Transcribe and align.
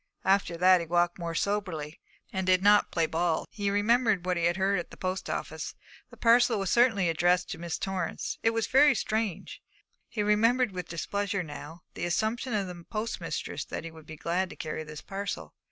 After 0.25 0.57
that 0.57 0.79
he 0.81 0.87
walked 0.87 1.19
more 1.19 1.35
soberly, 1.35 1.99
and 2.33 2.47
did 2.47 2.63
not 2.63 2.89
play 2.91 3.05
ball. 3.05 3.45
He 3.51 3.69
remembered 3.69 4.25
what 4.25 4.35
he 4.35 4.45
had 4.45 4.57
heard 4.57 4.79
at 4.79 4.89
the 4.89 4.97
post 4.97 5.29
office. 5.29 5.75
The 6.09 6.17
parcel 6.17 6.57
was 6.57 6.71
certainly 6.71 7.07
addressed 7.07 7.51
to 7.51 7.59
Miss 7.59 7.77
Torrance. 7.77 8.39
It 8.41 8.49
was 8.49 8.65
very 8.65 8.95
strange. 8.95 9.61
He 10.09 10.23
remembered 10.23 10.71
with 10.71 10.89
displeasure 10.89 11.43
now 11.43 11.83
the 11.93 12.05
assumption 12.07 12.55
of 12.55 12.65
the 12.65 12.83
postmistress 12.89 13.63
that 13.65 13.83
he 13.83 13.91
would 13.91 14.07
be 14.07 14.17
glad 14.17 14.49
to 14.49 14.55
carry 14.55 14.83
this 14.83 15.01
parcel. 15.01 15.53